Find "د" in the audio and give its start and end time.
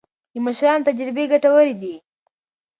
0.33-0.35